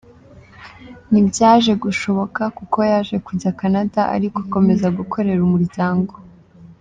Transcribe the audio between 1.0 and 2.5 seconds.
Ntibyaje gushoboka